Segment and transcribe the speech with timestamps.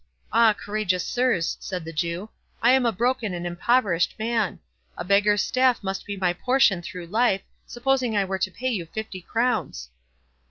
[0.33, 2.27] ah, courageous sirs," said the Jew,
[2.59, 4.59] "I am a broken and impoverished man;
[4.97, 8.87] a beggar's staff must be my portion through life, supposing I were to pay you
[8.87, 9.89] fifty crowns."